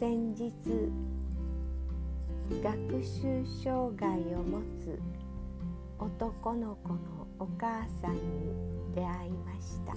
[0.00, 0.50] 先日
[2.62, 4.98] 学習障害を持つ
[5.98, 6.96] 男の子の
[7.38, 8.20] お母さんに
[8.94, 9.92] 出会いました。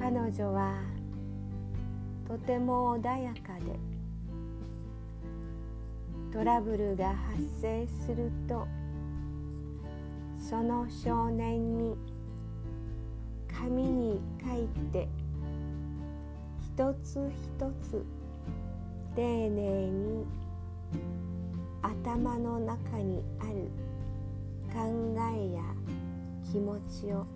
[0.00, 0.82] 彼女は
[2.26, 3.78] とても穏やかで
[6.32, 8.66] トラブルが発生すると
[10.36, 11.96] その少年に
[13.56, 15.06] 紙に書いて
[16.80, 18.06] 一つ一つ
[19.14, 20.24] 丁寧に
[21.82, 23.70] 頭の中にある
[24.72, 25.60] 考えや
[26.50, 27.26] 気持ちを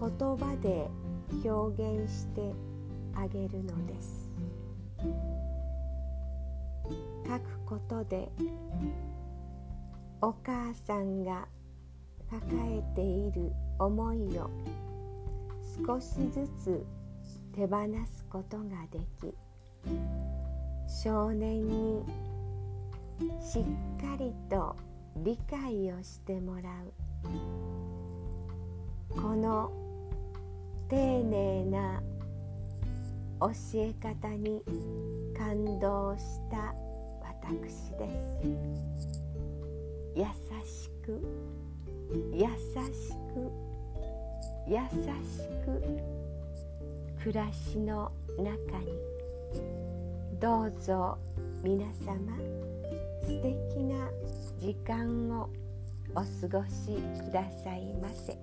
[0.00, 0.90] 言葉で
[1.48, 2.52] 表現して
[3.14, 4.28] あげるのです。
[7.28, 8.32] 書くことで
[10.20, 11.46] お母さんが
[12.28, 14.50] 抱えている思いを
[15.86, 16.84] 少しずつ
[17.60, 19.34] 手放すことができ
[20.88, 22.02] 少年に
[23.38, 23.62] しっ
[24.00, 24.74] かりと
[25.18, 26.90] 理解をしてもらう。
[29.14, 29.70] この
[30.88, 32.02] 丁寧な
[33.40, 34.62] 教え方に
[35.36, 36.74] 感動した
[37.22, 38.40] 私です。
[40.16, 40.24] 優
[40.64, 41.20] しく
[42.32, 42.46] 優
[42.94, 43.52] しく
[44.66, 46.19] 優しく
[47.22, 48.98] 暮らしの中に
[50.40, 51.18] どうぞ
[51.62, 52.34] 皆様
[53.22, 54.08] 素敵な
[54.58, 55.50] 時間を
[56.14, 56.24] お過
[56.58, 58.38] ごしくださいませ。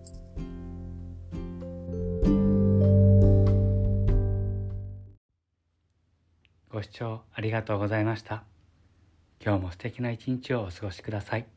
[6.69, 8.43] ご視聴ありがとうございました。
[9.43, 11.47] 今日も素敵な一日をお過ごしください。